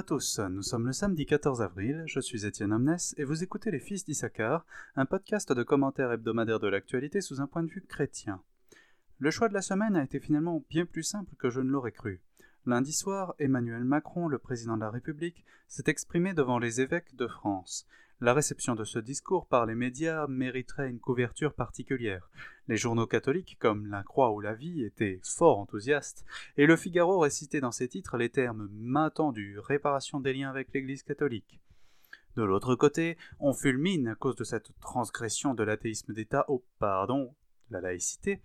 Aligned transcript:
nous 0.00 0.62
sommes 0.62 0.86
le 0.86 0.92
samedi 0.92 1.26
14 1.26 1.60
avril, 1.60 2.04
je 2.06 2.20
suis 2.20 2.46
Étienne 2.46 2.72
Omnes 2.72 2.98
et 3.16 3.24
vous 3.24 3.42
écoutez 3.42 3.72
Les 3.72 3.80
Fils 3.80 4.04
d'Issachar, 4.04 4.64
un 4.94 5.06
podcast 5.06 5.52
de 5.52 5.62
commentaires 5.64 6.12
hebdomadaires 6.12 6.60
de 6.60 6.68
l'actualité 6.68 7.20
sous 7.20 7.40
un 7.40 7.48
point 7.48 7.64
de 7.64 7.70
vue 7.70 7.82
chrétien. 7.82 8.40
Le 9.18 9.32
choix 9.32 9.48
de 9.48 9.54
la 9.54 9.60
semaine 9.60 9.96
a 9.96 10.04
été 10.04 10.20
finalement 10.20 10.62
bien 10.70 10.86
plus 10.86 11.02
simple 11.02 11.34
que 11.36 11.50
je 11.50 11.60
ne 11.60 11.70
l'aurais 11.70 11.90
cru. 11.90 12.20
Lundi 12.64 12.92
soir, 12.92 13.34
Emmanuel 13.40 13.82
Macron, 13.82 14.28
le 14.28 14.38
président 14.38 14.76
de 14.76 14.82
la 14.82 14.90
République, 14.90 15.44
s'est 15.66 15.88
exprimé 15.90 16.32
devant 16.32 16.60
les 16.60 16.80
évêques 16.80 17.16
de 17.16 17.26
France. 17.26 17.84
La 18.20 18.34
réception 18.34 18.74
de 18.74 18.82
ce 18.82 18.98
discours 18.98 19.46
par 19.46 19.64
les 19.64 19.76
médias 19.76 20.26
mériterait 20.26 20.90
une 20.90 20.98
couverture 20.98 21.54
particulière. 21.54 22.28
Les 22.66 22.76
journaux 22.76 23.06
catholiques 23.06 23.56
comme 23.60 23.86
La 23.86 24.02
Croix 24.02 24.32
ou 24.32 24.40
La 24.40 24.54
Vie 24.54 24.82
étaient 24.82 25.20
fort 25.22 25.60
enthousiastes, 25.60 26.24
et 26.56 26.66
le 26.66 26.74
Figaro 26.74 27.20
récitait 27.20 27.60
dans 27.60 27.70
ses 27.70 27.86
titres 27.86 28.16
les 28.16 28.28
termes 28.28 28.68
maintenant 28.72 29.30
du 29.30 29.60
réparation 29.60 30.18
des 30.18 30.32
liens 30.32 30.50
avec 30.50 30.72
l'Église 30.74 31.04
catholique. 31.04 31.60
De 32.34 32.42
l'autre 32.42 32.74
côté, 32.74 33.16
on 33.38 33.52
fulmine 33.52 34.08
à 34.08 34.16
cause 34.16 34.34
de 34.34 34.44
cette 34.44 34.72
transgression 34.80 35.54
de 35.54 35.62
l'athéisme 35.62 36.12
d'État 36.12 36.44
au 36.48 36.64
pardon, 36.80 37.36
la 37.70 37.80
laïcité, 37.80 38.40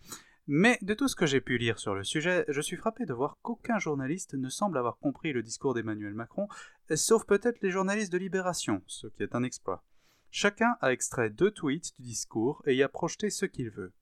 mais 0.47 0.77
de 0.81 0.93
tout 0.93 1.07
ce 1.07 1.15
que 1.15 1.25
j'ai 1.25 1.41
pu 1.41 1.57
lire 1.57 1.79
sur 1.79 1.95
le 1.95 2.03
sujet, 2.03 2.45
je 2.49 2.61
suis 2.61 2.75
frappé 2.75 3.05
de 3.05 3.13
voir 3.13 3.37
qu'aucun 3.41 3.79
journaliste 3.79 4.33
ne 4.33 4.49
semble 4.49 4.77
avoir 4.77 4.97
compris 4.97 5.31
le 5.31 5.41
discours 5.41 5.73
d'Emmanuel 5.73 6.13
Macron, 6.13 6.47
sauf 6.95 7.25
peut-être 7.25 7.61
les 7.61 7.71
journalistes 7.71 8.11
de 8.11 8.17
Libération, 8.17 8.81
ce 8.87 9.07
qui 9.07 9.23
est 9.23 9.35
un 9.35 9.43
exploit. 9.43 9.83
Chacun 10.31 10.75
a 10.81 10.91
extrait 10.91 11.29
deux 11.29 11.51
tweets 11.51 11.93
du 11.99 12.07
discours 12.07 12.61
et 12.65 12.75
y 12.75 12.83
a 12.83 12.89
projeté 12.89 13.29
ce 13.29 13.45
qu'il 13.45 13.69
veut. 13.69 13.93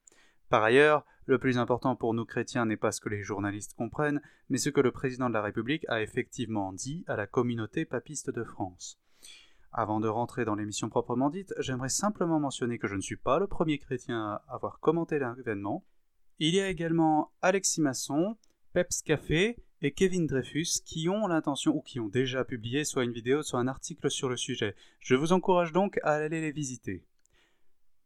Par 0.50 0.64
ailleurs, 0.64 1.06
le 1.26 1.38
plus 1.38 1.58
important 1.58 1.96
pour 1.96 2.14
nous 2.14 2.26
chrétiens 2.26 2.66
n'est 2.66 2.78
pas 2.78 2.92
ce 2.92 3.02
que 3.02 3.10
les 3.10 3.22
journalistes 3.22 3.74
comprennent, 3.76 4.22
mais 4.50 4.58
ce 4.58 4.70
que 4.70 4.82
le 4.82 4.92
président 4.92 5.30
de 5.30 5.34
la 5.34 5.42
République 5.42 5.86
a 5.88 6.02
effectivement 6.02 6.74
dit 6.74 7.04
à 7.08 7.16
la 7.16 7.28
communauté 7.28 7.86
papiste 7.86 8.30
de 8.30 8.44
France. 8.44 9.00
Avant 9.72 10.02
de 10.02 10.10
rentrer 10.10 10.44
dans 10.44 10.56
l'émission 10.56 10.90
proprement 10.90 11.30
dite, 11.30 11.54
j'aimerais 11.60 11.90
simplement 11.90 12.40
mentionner 12.40 12.78
que 12.78 12.88
je 12.88 12.96
ne 12.96 13.02
suis 13.02 13.16
pas 13.16 13.40
le 13.40 13.48
premier 13.48 13.78
chrétien 13.78 14.22
à 14.22 14.44
avoir 14.50 14.80
commenté 14.80 15.20
l'événement, 15.20 15.86
il 16.40 16.56
y 16.56 16.60
a 16.60 16.70
également 16.70 17.32
Alexis 17.42 17.82
Masson, 17.82 18.36
Peps 18.74 19.02
Café 19.02 19.58
et 19.82 19.92
Kevin 19.92 20.28
Dreyfus 20.28 20.82
qui 20.86 21.10
ont 21.10 21.28
l'intention 21.28 21.76
ou 21.76 21.82
qui 21.82 22.00
ont 22.00 22.08
déjà 22.08 22.46
publié 22.46 22.84
soit 22.84 23.04
une 23.04 23.12
vidéo 23.12 23.44
soit 23.44 23.60
un 23.60 23.68
article 23.68 24.10
sur 24.10 24.30
le 24.30 24.38
sujet. 24.38 24.76
Je 25.00 25.16
vous 25.16 25.34
encourage 25.34 25.72
donc 25.72 26.00
à 26.04 26.14
aller 26.14 26.42
les 26.42 26.52
visiter. 26.52 27.04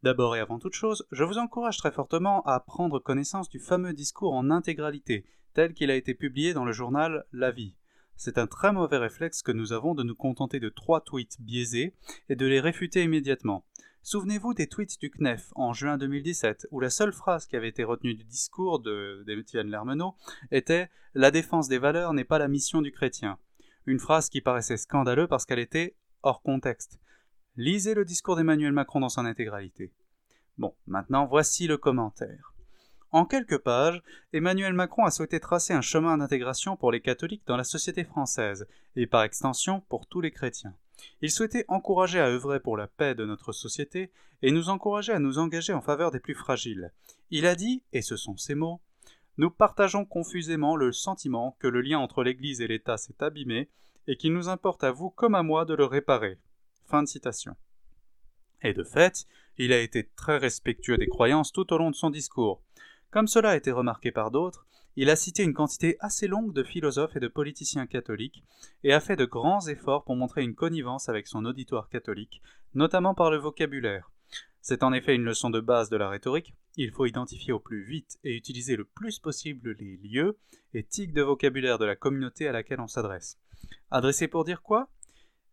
D'abord 0.04 0.36
et 0.36 0.40
avant 0.40 0.60
toute 0.60 0.76
chose, 0.76 1.08
je 1.12 1.24
vous 1.24 1.38
encourage 1.38 1.78
très 1.78 1.92
fortement 1.92 2.44
à 2.44 2.60
prendre 2.60 3.00
connaissance 3.00 3.50
du 3.50 3.60
fameux 3.60 3.94
discours 3.94 4.34
en 4.34 4.52
intégralité, 4.52 5.26
tel 5.54 5.74
qu'il 5.74 5.90
a 5.90 5.96
été 5.96 6.14
publié 6.14 6.54
dans 6.54 6.66
le 6.66 6.74
journal 6.74 7.26
La 7.34 7.52
Vie. 7.52 7.76
C'est 8.16 8.38
un 8.38 8.48
très 8.48 8.72
mauvais 8.72 8.98
réflexe 8.98 9.42
que 9.42 9.52
nous 9.52 9.74
avons 9.74 9.96
de 9.96 10.04
nous 10.04 10.16
contenter 10.16 10.60
de 10.60 10.70
trois 10.70 11.02
tweets 11.02 11.42
biaisés 11.42 11.94
et 12.30 12.36
de 12.36 12.46
les 12.46 12.60
réfuter 12.60 13.04
immédiatement. 13.04 13.66
Souvenez-vous 14.08 14.54
des 14.54 14.68
tweets 14.68 15.00
du 15.00 15.10
CNEF 15.10 15.52
en 15.56 15.74
juin 15.74 15.98
2017, 15.98 16.68
où 16.70 16.80
la 16.80 16.92
seule 16.92 17.12
phrase 17.12 17.48
qui 17.48 17.56
avait 17.56 17.70
été 17.70 17.84
retenue 17.84 18.14
du 18.14 18.24
discours 18.24 18.80
d'Étienne 18.80 19.72
Lermenot 19.72 20.14
était 20.52 20.92
La 21.16 21.32
défense 21.32 21.70
des 21.70 21.80
valeurs 21.80 22.14
n'est 22.14 22.24
pas 22.24 22.38
la 22.38 22.48
mission 22.48 22.84
du 22.84 22.92
chrétien. 22.92 23.40
Une 23.88 23.98
phrase 23.98 24.30
qui 24.30 24.42
paraissait 24.42 24.78
scandaleuse 24.78 25.28
parce 25.28 25.48
qu'elle 25.48 25.58
était 25.58 25.96
hors 26.22 26.44
contexte. 26.44 27.00
Lisez 27.56 27.96
le 27.96 28.06
discours 28.06 28.36
d'Emmanuel 28.36 28.74
Macron 28.74 29.00
dans 29.00 29.10
son 29.10 29.26
intégralité. 29.26 29.92
Bon, 30.60 30.76
maintenant 30.86 31.26
voici 31.26 31.66
le 31.66 31.78
commentaire. 31.78 32.54
En 33.10 33.26
quelques 33.26 33.58
pages, 33.58 34.04
Emmanuel 34.34 34.74
Macron 34.74 35.06
a 35.06 35.10
souhaité 35.10 35.40
tracer 35.40 35.74
un 35.74 35.82
chemin 35.82 36.20
d'intégration 36.20 36.78
pour 36.78 36.92
les 36.92 37.02
catholiques 37.02 37.48
dans 37.48 37.58
la 37.58 37.64
société 37.64 38.04
française, 38.04 38.68
et 38.96 39.08
par 39.08 39.24
extension 39.24 39.82
pour 39.90 40.06
tous 40.06 40.22
les 40.22 40.30
chrétiens. 40.30 40.76
Il 41.22 41.32
souhaitait 41.32 41.66
encourager 41.68 42.20
à 42.20 42.28
œuvrer 42.28 42.60
pour 42.60 42.78
la 42.78 42.88
paix 42.88 43.16
de 43.16 43.26
notre 43.26 43.52
société 43.52 44.12
et 44.42 44.52
nous 44.52 44.70
encourager 44.70 45.12
à 45.12 45.20
nous 45.20 45.40
engager 45.40 45.74
en 45.74 45.82
faveur 45.82 46.12
des 46.12 46.20
plus 46.20 46.36
fragiles. 46.36 46.92
Il 47.32 47.46
a 47.46 47.56
dit, 47.56 47.84
et 47.94 48.02
ce 48.02 48.16
sont 48.16 48.38
ses 48.38 48.56
mots, 48.56 48.82
Nous 49.38 49.50
partageons 49.50 50.06
confusément 50.06 50.78
le 50.78 50.94
sentiment 50.94 51.58
que 51.60 51.68
le 51.68 51.82
lien 51.82 52.00
entre 52.00 52.24
l'Église 52.24 52.62
et 52.62 52.68
l'État 52.68 52.96
s'est 52.96 53.22
abîmé 53.22 53.70
et 54.08 54.16
qu'il 54.16 54.34
nous 54.34 54.48
importe 54.48 54.84
à 54.84 54.92
vous 54.92 55.10
comme 55.10 55.36
à 55.36 55.44
moi 55.44 55.66
de 55.66 55.74
le 55.74 55.86
réparer. 55.86 56.38
Fin 56.86 57.04
de 57.04 57.08
citation. 57.08 57.56
Et 58.62 58.74
de 58.74 58.84
fait, 58.84 59.26
il 59.58 59.74
a 59.74 59.80
été 59.80 60.10
très 60.16 60.38
respectueux 60.38 60.98
des 60.98 61.08
croyances 61.08 61.52
tout 61.52 61.74
au 61.74 61.78
long 61.78 61.92
de 61.92 61.96
son 61.96 62.10
discours. 62.10 62.62
Comme 63.12 63.28
cela 63.28 63.52
a 63.52 63.56
été 63.56 63.72
remarqué 63.72 64.12
par 64.12 64.32
d'autres, 64.32 64.66
il 64.96 65.10
a 65.10 65.16
cité 65.16 65.44
une 65.44 65.54
quantité 65.54 65.98
assez 66.00 66.28
longue 66.28 66.54
de 66.54 66.64
philosophes 66.64 67.16
et 67.16 67.20
de 67.20 67.28
politiciens 67.28 67.88
catholiques, 67.88 68.44
et 68.84 68.94
a 68.94 69.00
fait 69.00 69.16
de 69.16 69.26
grands 69.26 69.68
efforts 69.68 70.04
pour 70.04 70.16
montrer 70.16 70.44
une 70.44 70.56
connivence 70.56 71.10
avec 71.10 71.28
son 71.28 71.46
auditoire 71.46 71.90
catholique, 71.90 72.42
notamment 72.74 73.14
par 73.14 73.32
le 73.32 73.38
vocabulaire. 73.38 74.12
C'est 74.62 74.84
en 74.84 74.94
effet 74.94 75.16
une 75.16 75.24
leçon 75.24 75.50
de 75.50 75.60
base 75.60 75.90
de 75.90 75.98
la 75.98 76.10
rhétorique, 76.10 76.56
il 76.78 76.92
faut 76.92 77.06
identifier 77.06 77.54
au 77.54 77.60
plus 77.60 77.84
vite 77.84 78.18
et 78.24 78.36
utiliser 78.36 78.76
le 78.76 78.86
plus 78.86 79.20
possible 79.20 79.76
les 79.80 79.98
lieux 79.98 80.38
et 80.74 80.84
tics 80.84 81.14
de 81.14 81.22
vocabulaire 81.22 81.78
de 81.78 81.86
la 81.86 81.96
communauté 81.96 82.48
à 82.48 82.52
laquelle 82.52 82.82
on 82.82 82.88
s'adresse. 82.88 83.38
Adressé 83.92 84.28
pour 84.28 84.44
dire 84.44 84.62
quoi? 84.62 84.90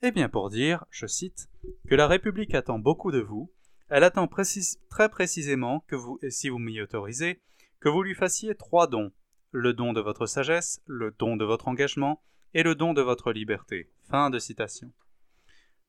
Eh 0.03 0.11
bien 0.11 0.29
pour 0.29 0.51
dire, 0.51 0.85
je 0.91 1.07
cite, 1.07 1.49
que 1.89 1.95
la 1.95 2.09
République 2.09 2.55
attend 2.55 2.79
beaucoup 2.79 3.13
de 3.13 3.21
vous, 3.21 3.53
elle 3.89 4.05
attend 4.05 4.27
très 4.27 5.09
précisément 5.11 5.85
que 5.87 5.95
vous, 5.95 6.19
si 6.29 6.49
vous 6.49 6.59
m'y 6.59 6.81
autorisez, 6.81 7.41
que 7.79 7.89
vous 7.89 8.03
lui 8.03 8.15
fassiez 8.15 8.55
trois 8.55 8.87
dons, 8.87 9.13
le 9.53 9.75
don 9.75 9.93
de 9.93 10.01
votre 10.01 10.27
sagesse, 10.27 10.83
le 10.87 11.15
don 11.17 11.37
de 11.37 11.45
votre 11.45 11.69
engagement 11.69 12.23
et 12.55 12.63
le 12.63 12.75
don 12.75 12.95
de 12.95 13.03
votre 13.03 13.33
liberté. 13.33 13.91
Fin 14.09 14.31
de 14.31 14.39
citation. 14.39 14.91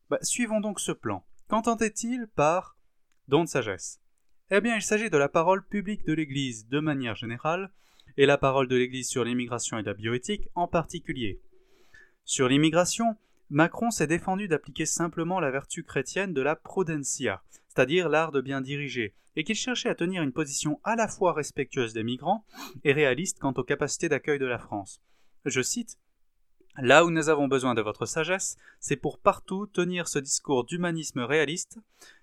Bah, 0.10 0.20
suivons 0.22 0.60
donc 0.60 0.80
ce 0.80 0.92
plan. 0.92 1.26
Qu'entendait-il 1.48 2.28
par 2.28 2.78
don 3.28 3.46
de 3.46 3.50
sagesse 3.50 4.02
Eh 4.52 4.62
bien, 4.62 4.76
il 4.76 4.82
s'agit 4.82 5.10
de 5.10 5.18
la 5.18 5.30
parole 5.30 5.66
publique 5.66 6.06
de 6.06 6.14
l'Église 6.14 6.68
de 6.68 6.80
manière 6.80 7.16
générale, 7.16 7.72
et 8.18 8.26
la 8.26 8.38
parole 8.38 8.68
de 8.68 8.76
l'Église 8.76 9.10
sur 9.10 9.24
l'immigration 9.24 9.78
et 9.78 9.84
la 9.84 9.94
bioéthique 9.94 10.50
en 10.56 10.68
particulier. 10.68 11.42
Sur 12.26 12.48
l'immigration, 12.48 13.18
Macron 13.50 13.92
s'est 13.92 14.08
défendu 14.08 14.48
d'appliquer 14.48 14.86
simplement 14.86 15.40
la 15.40 15.52
vertu 15.52 15.84
chrétienne 15.84 16.34
de 16.34 16.42
la 16.42 16.56
prudencia, 16.56 17.42
c'est-à-dire 17.74 18.10
l'art 18.10 18.32
de 18.32 18.42
bien 18.42 18.62
diriger, 18.62 19.16
et 19.36 19.44
qu'il 19.44 19.56
cherchait 19.56 19.90
à 19.90 19.96
tenir 19.96 20.22
une 20.22 20.32
position 20.32 20.80
à 20.84 20.96
la 20.96 21.08
fois 21.08 21.34
respectueuse 21.34 21.94
des 21.94 22.04
migrants 22.04 22.46
et 22.84 22.94
réaliste 22.94 23.40
quant 23.40 23.54
aux 23.54 23.64
capacités 23.64 24.10
d'accueil 24.10 24.38
de 24.38 24.46
la 24.46 24.60
France. 24.60 25.02
Je 25.46 25.62
cite 25.62 25.98
Là 26.78 27.04
où 27.04 27.10
nous 27.10 27.30
avons 27.30 27.48
besoin 27.48 27.74
de 27.74 27.82
votre 27.82 28.06
sagesse, 28.06 28.58
c'est 28.80 28.96
pour 28.96 29.20
partout 29.20 29.66
tenir 29.68 30.08
ce 30.08 30.20
discours 30.20 30.66
d'humanisme 30.66 31.22
réaliste, 31.22 31.80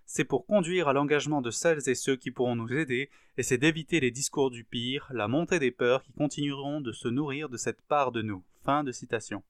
c'est 0.07 0.25
pour 0.25 0.47
conduire 0.47 0.89
à 0.89 0.93
l'engagement 0.93 1.41
de 1.41 1.51
celles 1.51 1.89
et 1.89 1.95
ceux 1.95 2.17
qui 2.17 2.31
pourront 2.31 2.57
nous 2.57 2.73
aider, 2.73 3.11
et 3.37 3.43
c'est 3.43 3.59
d'éviter 3.59 3.99
les 4.01 4.11
discours 4.11 4.51
du 4.51 4.65
pire, 4.65 5.09
la 5.13 5.29
montée 5.29 5.59
des 5.59 5.71
peurs 5.71 6.03
qui 6.03 6.13
continueront 6.13 6.81
de 6.81 6.93
se 6.93 7.09
nourrir 7.09 7.49
de 7.49 7.57
cette 7.57 7.83
part 7.83 8.13
de 8.13 8.23
nous. 8.23 8.45
Fin 8.65 8.85
de 8.85 8.93
citation. 8.93 9.43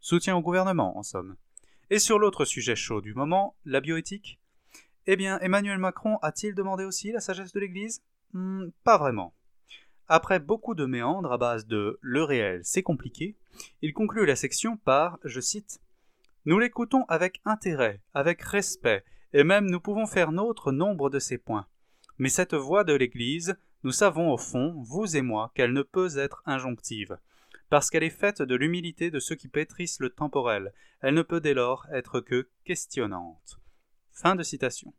Soutien 0.00 0.36
au 0.36 0.42
gouvernement, 0.42 0.98
en 0.98 1.02
somme. 1.02 1.36
Et 1.90 1.98
sur 1.98 2.18
l'autre 2.18 2.44
sujet 2.44 2.76
chaud 2.76 3.00
du 3.00 3.14
moment, 3.14 3.56
la 3.64 3.80
bioéthique, 3.80 4.38
eh 5.10 5.16
bien, 5.16 5.38
Emmanuel 5.38 5.78
Macron 5.78 6.18
a-t-il 6.20 6.54
demandé 6.54 6.84
aussi 6.84 7.12
la 7.12 7.20
sagesse 7.20 7.54
de 7.54 7.60
l'Église? 7.60 8.02
Hmm, 8.34 8.68
Pas 8.84 8.98
vraiment. 8.98 9.34
Après 10.06 10.38
beaucoup 10.38 10.74
de 10.74 10.84
méandres 10.84 11.32
à 11.32 11.38
base 11.38 11.66
de 11.66 11.98
le 12.02 12.22
réel, 12.24 12.60
c'est 12.62 12.82
compliqué, 12.82 13.34
il 13.80 13.94
conclut 13.94 14.26
la 14.26 14.36
section 14.36 14.76
par, 14.76 15.18
je 15.24 15.40
cite, 15.40 15.80
Nous 16.44 16.58
l'écoutons 16.58 17.06
avec 17.08 17.40
intérêt, 17.46 18.02
avec 18.12 18.42
respect, 18.42 19.02
et 19.32 19.44
même 19.44 19.70
nous 19.70 19.80
pouvons 19.80 20.04
faire 20.04 20.30
nôtre 20.30 20.72
nombre 20.72 21.08
de 21.08 21.18
ses 21.18 21.38
points. 21.38 21.66
Mais 22.18 22.28
cette 22.28 22.54
voix 22.54 22.84
de 22.84 22.92
l'Église, 22.92 23.56
nous 23.84 23.92
savons 23.92 24.30
au 24.30 24.36
fond, 24.36 24.74
vous 24.82 25.16
et 25.16 25.22
moi, 25.22 25.52
qu'elle 25.54 25.72
ne 25.72 25.82
peut 25.82 26.18
être 26.18 26.42
injonctive, 26.44 27.16
parce 27.70 27.88
qu'elle 27.88 28.04
est 28.04 28.10
faite 28.10 28.42
de 28.42 28.54
l'humilité 28.54 29.10
de 29.10 29.20
ceux 29.20 29.36
qui 29.36 29.48
pétrissent 29.48 30.00
le 30.00 30.10
temporel, 30.10 30.74
elle 31.00 31.14
ne 31.14 31.22
peut 31.22 31.40
dès 31.40 31.54
lors 31.54 31.86
être 31.94 32.20
que 32.20 32.50
questionnante. 32.64 33.58
Fin 34.20 34.34
de 34.34 34.42
citation. 34.42 34.92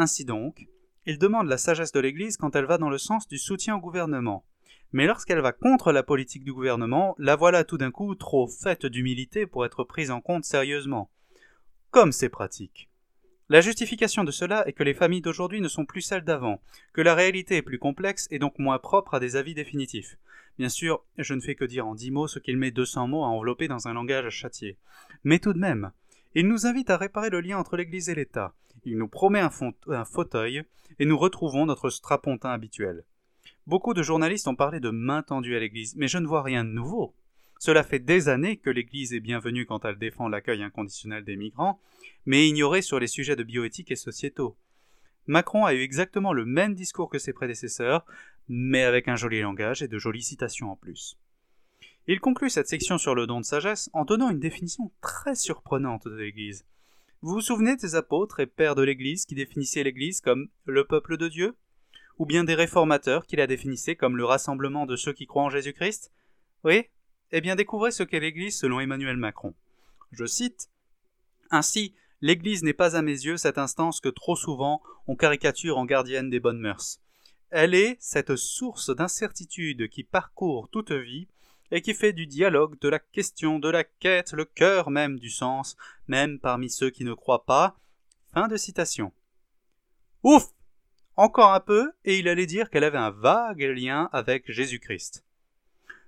Ainsi 0.00 0.24
donc, 0.24 0.66
il 1.04 1.18
demande 1.18 1.46
la 1.46 1.58
sagesse 1.58 1.92
de 1.92 2.00
l'Église 2.00 2.38
quand 2.38 2.56
elle 2.56 2.64
va 2.64 2.78
dans 2.78 2.88
le 2.88 2.96
sens 2.96 3.28
du 3.28 3.36
soutien 3.36 3.76
au 3.76 3.80
gouvernement. 3.80 4.46
Mais 4.92 5.04
lorsqu'elle 5.04 5.42
va 5.42 5.52
contre 5.52 5.92
la 5.92 6.02
politique 6.02 6.42
du 6.42 6.54
gouvernement, 6.54 7.14
la 7.18 7.36
voilà 7.36 7.64
tout 7.64 7.76
d'un 7.76 7.90
coup 7.90 8.14
trop 8.14 8.48
faite 8.48 8.86
d'humilité 8.86 9.46
pour 9.46 9.66
être 9.66 9.84
prise 9.84 10.10
en 10.10 10.22
compte 10.22 10.46
sérieusement. 10.46 11.10
Comme 11.90 12.12
c'est 12.12 12.30
pratique. 12.30 12.88
La 13.50 13.60
justification 13.60 14.24
de 14.24 14.30
cela 14.30 14.66
est 14.66 14.72
que 14.72 14.84
les 14.84 14.94
familles 14.94 15.20
d'aujourd'hui 15.20 15.60
ne 15.60 15.68
sont 15.68 15.84
plus 15.84 16.00
celles 16.00 16.24
d'avant, 16.24 16.62
que 16.94 17.02
la 17.02 17.14
réalité 17.14 17.56
est 17.56 17.62
plus 17.62 17.78
complexe 17.78 18.26
et 18.30 18.38
donc 18.38 18.58
moins 18.58 18.78
propre 18.78 19.12
à 19.12 19.20
des 19.20 19.36
avis 19.36 19.52
définitifs. 19.52 20.16
Bien 20.58 20.70
sûr, 20.70 21.04
je 21.18 21.34
ne 21.34 21.42
fais 21.42 21.56
que 21.56 21.66
dire 21.66 21.86
en 21.86 21.94
dix 21.94 22.10
mots 22.10 22.26
ce 22.26 22.38
qu'il 22.38 22.56
met 22.56 22.70
200 22.70 23.06
mots 23.06 23.24
à 23.24 23.28
envelopper 23.28 23.68
dans 23.68 23.86
un 23.86 23.92
langage 23.92 24.30
châtié. 24.30 24.78
Mais 25.24 25.40
tout 25.40 25.52
de 25.52 25.58
même, 25.58 25.92
il 26.34 26.48
nous 26.48 26.66
invite 26.66 26.88
à 26.88 26.96
réparer 26.96 27.28
le 27.28 27.42
lien 27.42 27.58
entre 27.58 27.76
l'Église 27.76 28.08
et 28.08 28.14
l'État. 28.14 28.54
Il 28.84 28.98
nous 28.98 29.08
promet 29.08 29.40
un, 29.40 30.04
fauteuil 30.04 30.62
et 30.98 31.04
nous 31.04 31.18
retrouvons 31.18 31.66
notre 31.66 31.90
strapontin 31.90 32.50
habituel. 32.50 33.04
Beaucoup 33.66 33.94
de 33.94 34.02
journalistes 34.02 34.48
ont 34.48 34.56
parlé 34.56 34.80
de 34.80 34.90
main 34.90 35.22
tendue 35.22 35.56
à 35.56 35.60
l'Église, 35.60 35.94
mais 35.96 36.08
je 36.08 36.18
ne 36.18 36.26
vois 36.26 36.42
rien 36.42 36.64
de 36.64 36.70
nouveau. 36.70 37.14
Cela 37.58 37.82
fait 37.82 37.98
des 37.98 38.28
années 38.28 38.56
que 38.56 38.70
l'Église 38.70 39.12
est 39.12 39.20
bienvenue 39.20 39.66
quand 39.66 39.84
elle 39.84 39.98
défend 39.98 40.28
l'accueil 40.28 40.62
inconditionnel 40.62 41.24
des 41.24 41.36
migrants, 41.36 41.80
mais 42.24 42.48
ignorée 42.48 42.82
sur 42.82 42.98
les 42.98 43.06
sujets 43.06 43.36
de 43.36 43.44
bioéthique 43.44 43.90
et 43.90 43.96
sociétaux. 43.96 44.56
Macron 45.26 45.66
a 45.66 45.74
eu 45.74 45.82
exactement 45.82 46.32
le 46.32 46.46
même 46.46 46.74
discours 46.74 47.10
que 47.10 47.18
ses 47.18 47.32
prédécesseurs, 47.32 48.06
mais 48.48 48.82
avec 48.82 49.08
un 49.08 49.16
joli 49.16 49.40
langage 49.40 49.82
et 49.82 49.88
de 49.88 49.98
jolies 49.98 50.22
citations 50.22 50.72
en 50.72 50.76
plus. 50.76 51.18
Il 52.06 52.18
conclut 52.18 52.50
cette 52.50 52.68
section 52.68 52.98
sur 52.98 53.14
le 53.14 53.26
don 53.26 53.40
de 53.40 53.44
sagesse 53.44 53.90
en 53.92 54.04
donnant 54.04 54.30
une 54.30 54.40
définition 54.40 54.90
très 55.00 55.34
surprenante 55.34 56.08
de 56.08 56.16
l'Église. 56.16 56.64
Vous 57.22 57.34
vous 57.34 57.42
souvenez 57.42 57.76
des 57.76 57.96
apôtres 57.96 58.40
et 58.40 58.46
pères 58.46 58.74
de 58.74 58.82
l'Église 58.82 59.26
qui 59.26 59.34
définissaient 59.34 59.82
l'Église 59.82 60.22
comme 60.22 60.48
le 60.64 60.86
peuple 60.86 61.18
de 61.18 61.28
Dieu? 61.28 61.54
Ou 62.18 62.24
bien 62.24 62.44
des 62.44 62.54
réformateurs 62.54 63.26
qui 63.26 63.36
la 63.36 63.46
définissaient 63.46 63.94
comme 63.94 64.16
le 64.16 64.24
rassemblement 64.24 64.86
de 64.86 64.96
ceux 64.96 65.12
qui 65.12 65.26
croient 65.26 65.42
en 65.42 65.50
Jésus-Christ? 65.50 66.12
Oui? 66.64 66.86
Eh 67.30 67.42
bien 67.42 67.56
découvrez 67.56 67.90
ce 67.90 68.04
qu'est 68.04 68.20
l'Église 68.20 68.58
selon 68.58 68.80
Emmanuel 68.80 69.18
Macron. 69.18 69.54
Je 70.12 70.24
cite 70.24 70.70
Ainsi, 71.50 71.94
l'Église 72.22 72.62
n'est 72.62 72.72
pas 72.72 72.96
à 72.96 73.02
mes 73.02 73.12
yeux 73.12 73.36
cette 73.36 73.58
instance 73.58 74.00
que 74.00 74.08
trop 74.08 74.34
souvent 74.34 74.80
on 75.06 75.14
caricature 75.14 75.76
en 75.76 75.84
gardienne 75.84 76.30
des 76.30 76.40
bonnes 76.40 76.60
mœurs. 76.60 77.02
Elle 77.50 77.74
est 77.74 77.98
cette 78.00 78.36
source 78.36 78.88
d'incertitude 78.96 79.90
qui 79.90 80.04
parcourt 80.04 80.70
toute 80.70 80.92
vie 80.92 81.28
et 81.70 81.82
qui 81.82 81.94
fait 81.94 82.12
du 82.12 82.26
dialogue, 82.26 82.78
de 82.80 82.88
la 82.88 82.98
question, 82.98 83.58
de 83.58 83.68
la 83.68 83.84
quête, 83.84 84.32
le 84.32 84.44
cœur 84.44 84.90
même 84.90 85.18
du 85.18 85.30
sens, 85.30 85.76
même 86.08 86.38
parmi 86.38 86.70
ceux 86.70 86.90
qui 86.90 87.04
ne 87.04 87.14
croient 87.14 87.44
pas. 87.44 87.76
Fin 88.32 88.48
de 88.48 88.56
citation. 88.56 89.12
Ouf 90.22 90.46
Encore 91.16 91.52
un 91.52 91.60
peu, 91.60 91.92
et 92.04 92.18
il 92.18 92.28
allait 92.28 92.46
dire 92.46 92.70
qu'elle 92.70 92.84
avait 92.84 92.98
un 92.98 93.10
vague 93.10 93.62
lien 93.62 94.08
avec 94.12 94.50
Jésus-Christ. 94.50 95.24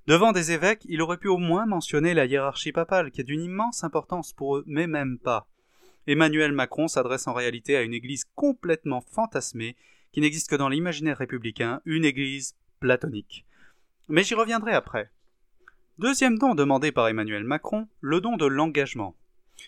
Devant 0.06 0.32
des 0.32 0.50
évêques, 0.50 0.84
il 0.88 1.00
aurait 1.00 1.18
pu 1.18 1.28
au 1.28 1.38
moins 1.38 1.64
mentionner 1.64 2.12
la 2.12 2.26
hiérarchie 2.26 2.72
papale, 2.72 3.12
qui 3.12 3.20
est 3.20 3.24
d'une 3.24 3.42
immense 3.42 3.84
importance 3.84 4.32
pour 4.32 4.56
eux, 4.56 4.64
mais 4.66 4.88
même 4.88 5.18
pas. 5.18 5.48
Emmanuel 6.08 6.50
Macron 6.50 6.88
s'adresse 6.88 7.28
en 7.28 7.32
réalité 7.32 7.76
à 7.76 7.82
une 7.82 7.94
église 7.94 8.24
complètement 8.34 9.00
fantasmée, 9.00 9.76
qui 10.10 10.20
n'existe 10.20 10.50
que 10.50 10.56
dans 10.56 10.68
l'imaginaire 10.68 11.18
républicain, 11.18 11.80
une 11.84 12.04
église 12.04 12.56
platonique. 12.80 13.46
Mais 14.08 14.24
j'y 14.24 14.34
reviendrai 14.34 14.72
après. 14.72 15.11
Deuxième 16.02 16.36
don 16.36 16.56
demandé 16.56 16.90
par 16.90 17.06
Emmanuel 17.06 17.44
Macron, 17.44 17.86
le 18.00 18.20
don 18.20 18.36
de 18.36 18.44
l'engagement. 18.44 19.16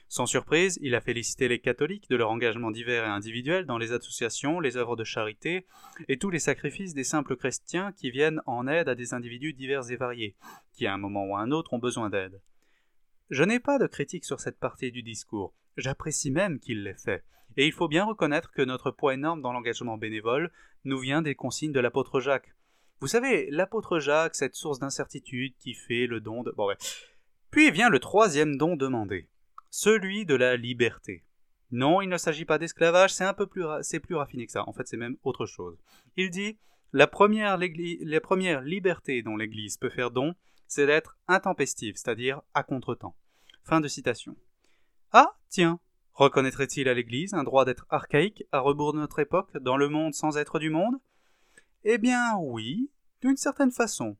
Sans 0.08 0.26
surprise, 0.26 0.80
il 0.82 0.96
a 0.96 1.00
félicité 1.00 1.46
les 1.46 1.60
catholiques 1.60 2.10
de 2.10 2.16
leur 2.16 2.28
engagement 2.28 2.72
divers 2.72 3.04
et 3.04 3.08
individuel 3.08 3.66
dans 3.66 3.78
les 3.78 3.92
associations, 3.92 4.58
les 4.58 4.76
œuvres 4.76 4.96
de 4.96 5.04
charité 5.04 5.64
et 6.08 6.18
tous 6.18 6.30
les 6.30 6.40
sacrifices 6.40 6.92
des 6.92 7.04
simples 7.04 7.36
chrétiens 7.36 7.92
qui 7.92 8.10
viennent 8.10 8.40
en 8.46 8.66
aide 8.66 8.88
à 8.88 8.96
des 8.96 9.14
individus 9.14 9.52
divers 9.52 9.92
et 9.92 9.96
variés, 9.96 10.34
qui 10.72 10.88
à 10.88 10.94
un 10.94 10.98
moment 10.98 11.24
ou 11.24 11.36
à 11.36 11.40
un 11.40 11.52
autre 11.52 11.72
ont 11.72 11.78
besoin 11.78 12.10
d'aide. 12.10 12.40
Je 13.30 13.44
n'ai 13.44 13.60
pas 13.60 13.78
de 13.78 13.86
critique 13.86 14.24
sur 14.24 14.40
cette 14.40 14.58
partie 14.58 14.90
du 14.90 15.04
discours, 15.04 15.54
j'apprécie 15.76 16.32
même 16.32 16.58
qu'il 16.58 16.82
l'ait 16.82 16.94
fait, 16.94 17.22
et 17.56 17.64
il 17.64 17.72
faut 17.72 17.86
bien 17.86 18.06
reconnaître 18.06 18.50
que 18.50 18.62
notre 18.62 18.90
poids 18.90 19.14
énorme 19.14 19.40
dans 19.40 19.52
l'engagement 19.52 19.98
bénévole 19.98 20.50
nous 20.82 20.98
vient 20.98 21.22
des 21.22 21.36
consignes 21.36 21.70
de 21.70 21.78
l'apôtre 21.78 22.18
Jacques. 22.18 22.56
Vous 23.00 23.08
savez, 23.08 23.48
l'apôtre 23.50 23.98
Jacques, 23.98 24.34
cette 24.34 24.54
source 24.54 24.78
d'incertitude 24.78 25.54
qui 25.58 25.74
fait 25.74 26.06
le 26.06 26.20
don 26.20 26.42
de... 26.42 26.52
Bon, 26.52 26.66
ouais. 26.66 26.76
Puis 27.50 27.70
vient 27.70 27.90
le 27.90 27.98
troisième 27.98 28.56
don 28.56 28.76
demandé, 28.76 29.28
celui 29.70 30.26
de 30.26 30.34
la 30.34 30.56
liberté. 30.56 31.24
Non, 31.70 32.00
il 32.00 32.08
ne 32.08 32.16
s'agit 32.16 32.44
pas 32.44 32.58
d'esclavage, 32.58 33.12
c'est 33.12 33.24
un 33.24 33.34
peu 33.34 33.46
plus, 33.46 33.64
raffiné 33.64 34.46
que 34.46 34.52
ça. 34.52 34.68
En 34.68 34.72
fait, 34.72 34.86
c'est 34.86 34.96
même 34.96 35.16
autre 35.24 35.46
chose. 35.46 35.76
Il 36.16 36.30
dit 36.30 36.58
la 36.92 37.06
première, 37.06 37.58
la 37.58 38.20
première 38.20 38.62
liberté 38.62 39.22
dont 39.22 39.36
l'Église 39.36 39.76
peut 39.76 39.90
faire 39.90 40.10
don, 40.10 40.34
c'est 40.68 40.86
d'être 40.86 41.18
intempestive, 41.28 41.96
c'est-à-dire 41.96 42.42
à 42.54 42.62
contretemps. 42.62 43.16
Fin 43.64 43.80
de 43.80 43.88
citation. 43.88 44.36
Ah, 45.12 45.36
tiens, 45.48 45.80
reconnaîtrait-il 46.12 46.88
à 46.88 46.94
l'Église 46.94 47.34
un 47.34 47.44
droit 47.44 47.64
d'être 47.64 47.86
archaïque 47.88 48.44
à 48.52 48.60
rebours 48.60 48.92
de 48.92 48.98
notre 48.98 49.18
époque, 49.18 49.56
dans 49.58 49.76
le 49.76 49.88
monde 49.88 50.14
sans 50.14 50.36
être 50.36 50.58
du 50.58 50.70
monde? 50.70 50.94
Eh 51.86 51.98
bien 51.98 52.38
oui, 52.38 52.90
d'une 53.20 53.36
certaine 53.36 53.70
façon. 53.70 54.16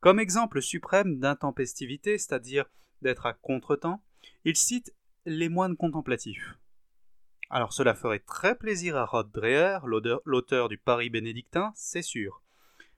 Comme 0.00 0.18
exemple 0.18 0.60
suprême 0.60 1.20
d'intempestivité, 1.20 2.18
c'est-à-dire 2.18 2.64
d'être 3.02 3.26
à 3.26 3.34
contretemps, 3.34 4.02
il 4.44 4.56
cite 4.56 4.92
les 5.24 5.48
moines 5.48 5.76
contemplatifs. 5.76 6.58
Alors 7.50 7.72
cela 7.72 7.94
ferait 7.94 8.18
très 8.18 8.56
plaisir 8.56 8.96
à 8.96 9.06
Rod 9.06 9.30
Dreher, 9.30 9.78
l'auteur 10.24 10.68
du 10.68 10.76
Paris 10.76 11.08
bénédictin, 11.08 11.72
c'est 11.76 12.02
sûr. 12.02 12.42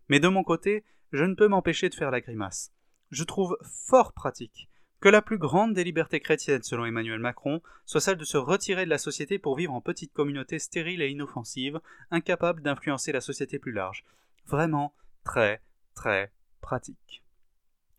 Mais 0.08 0.19
de 0.19 0.29
mon 0.29 0.44
côté, 0.44 0.82
je 1.12 1.25
ne 1.25 1.35
peux 1.35 1.49
m'empêcher 1.49 1.91
de 1.91 1.94
faire 1.94 2.11
la 2.11 2.23
grimace. 2.23 2.73
Je 3.11 3.25
trouve 3.25 3.58
fort 3.62 4.14
pratique 4.14 4.69
que 5.00 5.08
la 5.08 5.23
plus 5.23 5.38
grande 5.38 5.73
des 5.73 5.85
libertés 5.85 6.20
chrétiennes, 6.20 6.62
selon 6.62 6.85
Emmanuel 6.85 7.20
Macron, 7.20 7.62
soit 7.87 8.00
celle 8.00 8.19
de 8.19 8.25
se 8.25 8.37
retirer 8.37 8.85
de 8.85 8.91
la 8.91 8.99
société 8.99 9.38
pour 9.38 9.56
vivre 9.56 9.73
en 9.73 9.81
petite 9.81 10.12
communauté 10.12 10.58
stérile 10.58 11.02
et 11.02 11.11
inoffensive, 11.11 11.81
incapable 12.11 12.62
d'influencer 12.62 13.12
la 13.12 13.20
société 13.20 13.58
plus 13.58 13.73
large. 13.73 14.05
Vraiment, 14.47 14.94
très, 15.25 15.62
très 15.94 16.32
pratique. 16.61 17.25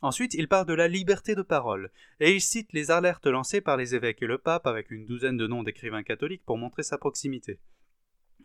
Ensuite, 0.04 0.34
il 0.34 0.48
parle 0.48 0.66
de 0.66 0.74
la 0.74 0.88
liberté 0.88 1.36
de 1.36 1.42
parole, 1.44 1.92
et 2.20 2.34
il 2.34 2.42
cite 2.42 2.74
les 2.74 2.90
alertes 2.90 3.28
lancées 3.28 3.62
par 3.62 3.78
les 3.78 3.94
évêques 3.94 4.22
et 4.22 4.28
le 4.28 4.40
pape 4.40 4.66
avec 4.66 4.90
une 4.90 5.06
douzaine 5.06 5.38
de 5.38 5.48
noms 5.48 5.64
d'écrivains 5.64 6.04
catholiques 6.04 6.46
pour 6.46 6.58
montrer 6.58 6.84
sa 6.84 6.98
proximité. 6.98 7.60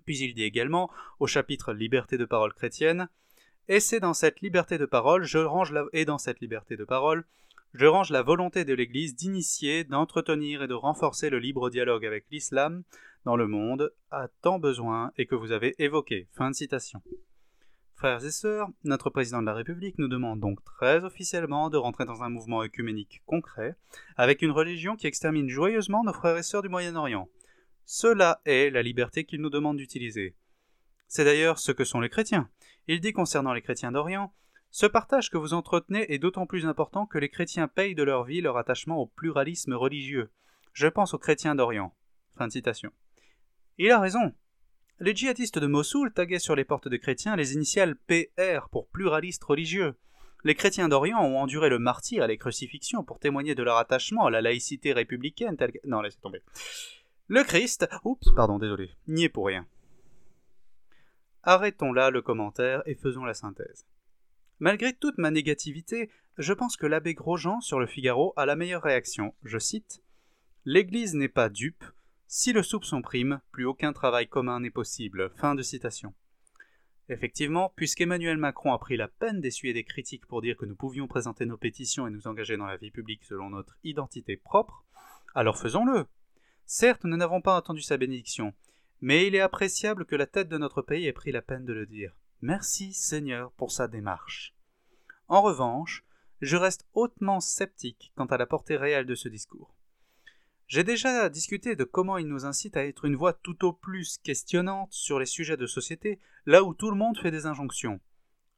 Puis 0.05 0.19
il 0.19 0.35
dit 0.35 0.45
également, 0.45 0.91
au 1.19 1.27
chapitre 1.27 1.73
Liberté 1.73 2.19
de 2.19 2.27
parole 2.27 2.53
chrétienne, 2.53 3.09
et 3.69 3.81
c'est 3.81 4.01
dans 4.01 4.15
cette 4.15 4.41
liberté 4.43 4.79
de 4.79 4.87
parole, 4.87 5.25
je 5.25 5.39
range 5.39 5.73
la... 5.73 5.85
et 5.93 6.05
dans 6.05 6.19
cette 6.19 6.41
liberté 6.41 6.77
de 6.77 6.85
parole, 6.85 7.25
je 7.75 7.87
range 7.87 8.11
la 8.11 8.23
volonté 8.23 8.65
de 8.65 8.75
l'Église 8.75 9.15
d'initier, 9.15 9.85
d'entretenir 9.85 10.63
et 10.63 10.69
de 10.69 10.75
renforcer 10.75 11.31
le 11.31 11.39
libre 11.39 11.71
dialogue 11.71 12.07
avec 12.07 12.25
l'islam 12.31 12.85
dans 13.25 13.37
le 13.37 13.47
monde 13.47 13.93
a 14.11 14.29
tant 14.41 14.59
besoin 14.59 15.13
et 15.17 15.27
que 15.27 15.35
vous 15.35 15.53
avez 15.53 15.75
évoqué. 15.79 16.29
Fin 16.33 16.51
de 16.51 16.55
citation. 16.55 17.03
Frères 17.97 18.25
et 18.25 18.31
sœurs, 18.31 18.69
notre 18.85 19.11
président 19.11 19.41
de 19.41 19.47
la 19.47 19.55
République 19.55 19.99
nous 19.99 20.07
demande 20.07 20.39
donc 20.39 20.63
très 20.65 21.03
officiellement 21.03 21.71
de 21.71 21.77
rentrer 21.77 22.05
dans 22.05 22.23
un 22.23 22.29
mouvement 22.29 22.63
œcuménique 22.63 23.23
concret, 23.27 23.75
avec 24.17 24.43
une 24.43 24.51
religion 24.51 24.97
qui 24.97 25.07
extermine 25.07 25.49
joyeusement 25.49 26.05
nos 26.05 26.13
frères 26.13 26.37
et 26.37 26.43
sœurs 26.43 26.63
du 26.63 26.69
Moyen-Orient. 26.69 27.29
Cela 27.85 28.43
est 28.45 28.71
la 28.71 28.83
liberté 28.83 29.25
qu'il 29.25 29.41
nous 29.41 29.51
demande 29.51 29.79
d'utiliser. 29.79 30.37
C'est 31.09 31.25
d'ailleurs 31.25 31.59
ce 31.59 31.73
que 31.73 31.85
sont 31.85 32.01
les 32.01 32.09
chrétiens. 32.09 32.51
Il 32.87 33.01
dit 33.01 33.13
concernant 33.13 33.53
les 33.53 33.63
chrétiens 33.63 33.93
d'Orient 33.93 34.33
Ce 34.79 34.85
partage 34.85 35.31
que 35.31 35.39
vous 35.39 35.55
entretenez 35.55 36.13
est 36.13 36.19
d'autant 36.19 36.45
plus 36.45 36.67
important 36.67 37.07
que 37.07 37.17
les 37.17 37.31
chrétiens 37.31 37.67
payent 37.67 37.95
de 37.95 38.03
leur 38.03 38.25
vie 38.25 38.43
leur 38.43 38.59
attachement 38.59 38.99
au 38.99 39.07
pluralisme 39.07 39.73
religieux. 39.73 40.29
Je 40.75 40.87
pense 40.87 41.15
aux 41.15 41.19
chrétiens 41.19 41.55
d'Orient. 41.55 41.95
Il 43.79 43.91
a 43.91 43.99
raison. 43.99 44.35
Les 45.01 45.17
djihadistes 45.17 45.59
de 45.59 45.67
Mossoul 45.67 46.13
taguaient 46.13 46.39
sur 46.39 46.55
les 46.55 46.67
portes 46.67 46.89
des 46.89 46.99
chrétiens 46.99 47.37
les 47.37 47.55
initiales 47.55 47.97
PR 47.97 48.69
pour 48.71 48.87
pluraliste 48.89 49.45
religieux. 49.45 49.95
Les 50.45 50.55
chrétiens 50.55 50.91
d'Orient 50.91 51.25
ont 51.25 51.39
enduré 51.39 51.71
le 51.71 51.79
martyr 51.79 52.25
et 52.25 52.29
les 52.29 52.37
crucifixions 52.37 53.03
pour 53.03 53.19
témoigner 53.19 53.55
de 53.55 53.63
leur 53.63 53.79
attachement 53.79 54.27
à 54.27 54.31
la 54.31 54.43
laïcité 54.43 54.93
républicaine 54.93 55.57
telle 55.57 55.73
que... 55.73 55.79
Non, 55.85 56.03
laissez 56.03 56.21
tomber. 56.21 56.43
Le 57.29 57.45
Christ... 57.45 57.89
Oups, 58.05 58.29
pardon, 58.37 58.59
désolé. 58.59 58.91
N'y 59.09 59.25
est 59.25 59.31
pour 59.31 59.47
rien. 59.47 59.67
Arrêtons 61.45 61.95
là 61.95 62.11
le 62.11 62.21
commentaire 62.21 62.83
et 62.85 62.95
faisons 62.95 63.25
la 63.25 63.33
synthèse. 63.33 63.87
Malgré 64.59 64.93
toute 64.95 65.19
ma 65.19 65.31
négativité, 65.31 66.11
je 66.39 66.53
pense 66.53 66.77
que 66.77 66.87
l'abbé 66.87 67.15
Grosjean 67.15 67.61
sur 67.61 67.79
le 67.79 67.87
Figaro 67.87 68.33
a 68.37 68.47
la 68.47 68.57
meilleure 68.57 68.83
réaction. 68.83 69.35
Je 69.43 69.59
cite 69.59 70.03
L'Église 70.65 71.15
n'est 71.15 71.29
pas 71.29 71.49
dupe, 71.49 71.85
si 72.29 72.53
le 72.53 72.63
soupçon 72.63 73.03
prime, 73.03 73.41
plus 73.53 73.65
aucun 73.65 73.93
travail 73.93 74.27
commun 74.27 74.61
n'est 74.61 74.71
possible. 74.71 75.31
Fin 75.37 75.55
de 75.55 75.63
citation. 75.63 76.13
Effectivement, 77.09 77.73
puisqu'Emmanuel 77.77 78.37
Macron 78.37 78.73
a 78.73 78.79
pris 78.79 78.97
la 78.97 79.07
peine 79.07 79.41
d'essuyer 79.41 79.73
des 79.73 79.85
critiques 79.85 80.27
pour 80.27 80.43
dire 80.43 80.57
que 80.57 80.67
nous 80.67 80.75
pouvions 80.75 81.07
présenter 81.07 81.47
nos 81.47 81.57
pétitions 81.57 82.07
et 82.07 82.11
nous 82.11 82.27
engager 82.27 82.57
dans 82.57 82.67
la 82.67 82.79
vie 82.79 82.91
publique 82.91 83.25
selon 83.25 83.51
notre 83.51 83.79
identité 83.85 84.37
propre, 84.37 84.85
alors 85.35 85.57
faisons-le. 85.57 86.07
Certes, 86.65 87.05
nous 87.05 87.17
n'avons 87.17 87.41
pas 87.41 87.57
entendu 87.57 87.81
sa 87.81 87.97
bénédiction, 87.97 88.55
mais 89.01 89.29
il 89.29 89.37
est 89.37 89.41
appréciable 89.41 90.05
que 90.05 90.17
la 90.17 90.27
tête 90.27 90.49
de 90.49 90.59
notre 90.59 90.83
pays 90.83 91.07
ait 91.07 91.13
pris 91.13 91.31
la 91.31 91.43
peine 91.43 91.65
de 91.65 91.73
le 91.73 91.87
dire. 91.87 92.13
Merci 92.47 92.93
Seigneur 92.93 93.51
pour 93.55 93.73
sa 93.73 93.89
démarche. 93.89 94.55
En 95.27 95.43
revanche, 95.43 96.05
je 96.41 96.57
reste 96.57 96.87
hautement 96.95 97.41
sceptique 97.41 98.13
quant 98.15 98.27
à 98.27 98.37
la 98.37 98.47
portée 98.47 98.77
réelle 98.77 99.05
de 99.05 99.17
ce 99.17 99.29
discours. 99.29 99.75
J'ai 100.69 100.85
déjà 100.85 101.29
discuté 101.29 101.75
de 101.75 101.83
comment 101.83 102.19
il 102.19 102.29
nous 102.29 102.45
incite 102.45 102.77
à 102.77 102.87
être 102.87 103.05
une 103.05 103.17
voix 103.17 103.33
tout 103.33 103.65
au 103.65 103.73
plus 103.73 104.19
questionnante 104.19 104.93
sur 104.93 105.19
les 105.19 105.27
sujets 105.27 105.57
de 105.57 105.67
société, 105.67 106.21
là 106.45 106.63
où 106.63 106.73
tout 106.73 106.93
le 106.93 106.97
monde 106.97 107.19
fait 107.19 107.33
des 107.33 107.47
injonctions. 107.47 107.99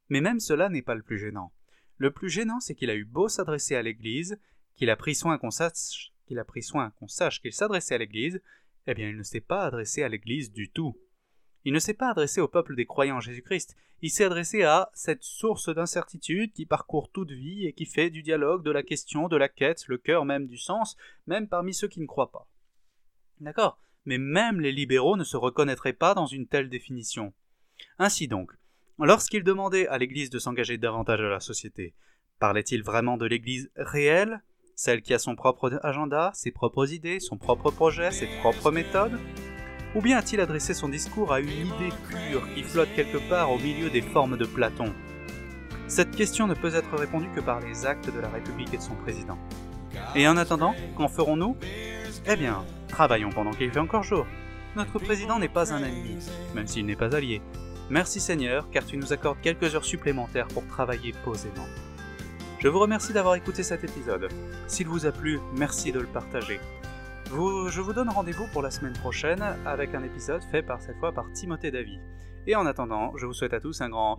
Mais 0.09 0.21
même 0.21 0.39
cela 0.39 0.69
n'est 0.69 0.83
pas 0.83 0.93
le 0.93 1.01
plus 1.01 1.17
gênant. 1.17 1.51
Le 1.97 2.11
plus 2.11 2.29
gênant, 2.29 2.59
c'est 2.59 2.75
qu'il 2.75 2.91
a 2.91 2.95
eu 2.95 3.05
beau 3.05 3.27
s'adresser 3.27 3.75
à 3.75 3.81
l'Église, 3.81 4.39
qu'il 4.75 4.91
a 4.91 4.97
pris 4.97 5.15
soin 5.15 5.39
qu'on 5.39 5.49
sache 5.49 6.13
qu'il 6.27 7.53
s'adressait 7.53 7.95
à 7.95 7.97
l'Église, 7.97 8.39
eh 8.85 8.93
bien 8.93 9.09
il 9.09 9.17
ne 9.17 9.23
s'est 9.23 9.41
pas 9.41 9.65
adressé 9.65 10.03
à 10.03 10.09
l'Église 10.09 10.51
du 10.51 10.69
tout. 10.69 10.95
Il 11.65 11.73
ne 11.73 11.79
s'est 11.79 11.93
pas 11.93 12.09
adressé 12.09 12.41
au 12.41 12.47
peuple 12.47 12.75
des 12.75 12.85
croyants 12.85 13.17
en 13.17 13.21
Jésus-Christ, 13.21 13.75
il 14.01 14.09
s'est 14.09 14.23
adressé 14.23 14.63
à 14.63 14.89
cette 14.93 15.23
source 15.23 15.69
d'incertitude 15.69 16.53
qui 16.53 16.65
parcourt 16.65 17.11
toute 17.11 17.31
vie 17.31 17.65
et 17.65 17.73
qui 17.73 17.85
fait 17.85 18.09
du 18.09 18.23
dialogue, 18.23 18.63
de 18.63 18.71
la 18.71 18.83
question, 18.83 19.27
de 19.27 19.35
la 19.35 19.49
quête, 19.49 19.87
le 19.87 19.97
cœur 19.97 20.23
même 20.23 20.47
du 20.47 20.57
sens, 20.57 20.95
même 21.27 21.49
parmi 21.49 21.73
ceux 21.73 21.89
qui 21.89 21.99
ne 21.99 22.05
croient 22.05 22.31
pas. 22.31 22.47
D'accord? 23.41 23.79
Mais 24.05 24.17
même 24.17 24.61
les 24.61 24.71
libéraux 24.71 25.17
ne 25.17 25.25
se 25.25 25.35
reconnaîtraient 25.35 25.93
pas 25.93 26.13
dans 26.13 26.27
une 26.27 26.47
telle 26.47 26.69
définition. 26.69 27.33
Ainsi 27.97 28.29
donc, 28.29 28.51
lorsqu'il 28.97 29.43
demandait 29.43 29.87
à 29.87 29.97
l'Église 29.97 30.29
de 30.29 30.39
s'engager 30.39 30.77
davantage 30.77 31.19
à 31.19 31.29
la 31.29 31.41
société, 31.41 31.93
parlait-il 32.39 32.83
vraiment 32.83 33.17
de 33.17 33.25
l'Église 33.25 33.69
réelle, 33.75 34.41
celle 34.75 35.01
qui 35.01 35.13
a 35.13 35.19
son 35.19 35.35
propre 35.35 35.77
agenda, 35.83 36.31
ses 36.33 36.51
propres 36.51 36.93
idées, 36.93 37.19
son 37.19 37.37
propre 37.37 37.69
projet, 37.69 38.11
ses 38.11 38.27
propres 38.39 38.71
méthodes? 38.71 39.19
Ou 39.95 40.01
bien 40.01 40.17
a-t-il 40.17 40.39
adressé 40.41 40.73
son 40.73 40.89
discours 40.89 41.33
à 41.33 41.39
une 41.39 41.49
idée 41.49 41.93
pure 42.09 42.47
qui 42.53 42.63
flotte 42.63 42.93
quelque 42.95 43.17
part 43.29 43.51
au 43.51 43.57
milieu 43.57 43.89
des 43.89 44.01
formes 44.01 44.37
de 44.37 44.45
Platon 44.45 44.93
Cette 45.87 46.15
question 46.15 46.47
ne 46.47 46.53
peut 46.53 46.75
être 46.75 46.95
répondue 46.95 47.29
que 47.35 47.41
par 47.41 47.59
les 47.59 47.85
actes 47.85 48.13
de 48.13 48.19
la 48.19 48.29
République 48.29 48.73
et 48.73 48.77
de 48.77 48.81
son 48.81 48.95
président. 48.95 49.37
Et 50.15 50.27
en 50.27 50.37
attendant, 50.37 50.75
qu'en 50.95 51.07
ferons-nous? 51.07 51.57
Eh 52.27 52.35
bien, 52.35 52.63
travaillons 52.87 53.31
pendant 53.31 53.51
qu'il 53.51 53.71
fait 53.71 53.79
encore 53.79 54.03
jour. 54.03 54.25
Notre 54.75 54.99
président 54.99 55.39
n'est 55.39 55.49
pas 55.49 55.73
un 55.73 55.83
ennemi, 55.83 56.17
même 56.53 56.67
s'il 56.67 56.85
n'est 56.85 56.95
pas 56.95 57.15
allié. 57.15 57.41
Merci 57.89 58.19
Seigneur, 58.19 58.69
car 58.69 58.85
tu 58.85 58.97
nous 58.97 59.13
accordes 59.13 59.41
quelques 59.41 59.73
heures 59.73 59.85
supplémentaires 59.85 60.47
pour 60.47 60.65
travailler 60.67 61.13
posément. 61.25 61.65
Je 62.59 62.67
vous 62.67 62.79
remercie 62.79 63.13
d'avoir 63.13 63.35
écouté 63.35 63.63
cet 63.63 63.83
épisode. 63.83 64.27
S'il 64.67 64.87
vous 64.87 65.07
a 65.07 65.11
plu, 65.11 65.39
merci 65.55 65.91
de 65.91 65.99
le 65.99 66.07
partager 66.07 66.59
je 67.29 67.81
vous 67.81 67.93
donne 67.93 68.09
rendez-vous 68.09 68.47
pour 68.47 68.61
la 68.61 68.71
semaine 68.71 68.93
prochaine 68.93 69.43
avec 69.65 69.93
un 69.93 70.03
épisode 70.03 70.41
fait 70.51 70.63
par 70.63 70.81
cette 70.81 70.97
fois 70.97 71.11
par 71.11 71.31
Timothée 71.33 71.71
Davy. 71.71 71.99
Et 72.47 72.55
en 72.55 72.65
attendant, 72.65 73.15
je 73.17 73.25
vous 73.25 73.33
souhaite 73.33 73.53
à 73.53 73.59
tous 73.59 73.81
un 73.81 73.89
grand 73.89 74.17